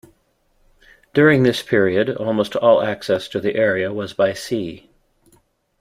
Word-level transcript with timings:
During 1.13 1.43
this 1.43 1.61
period 1.61 2.09
almost 2.09 2.55
all 2.55 2.81
access 2.81 3.27
to 3.27 3.39
the 3.39 3.53
area 3.55 3.93
was 3.93 4.13
by 4.15 4.33
sea. 4.33 4.89